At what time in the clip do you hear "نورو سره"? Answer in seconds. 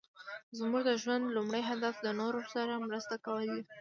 2.19-2.83